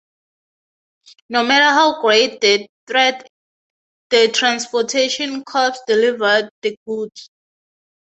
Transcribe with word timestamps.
No 1.29 1.43
matter 1.45 1.65
how 1.75 2.01
great 2.01 2.41
the 2.41 2.67
threat, 2.87 3.27
the 4.09 4.29
Transportation 4.33 5.43
Corps 5.43 5.77
delivered 5.85 6.49
the 6.63 6.75
goods. 6.87 7.29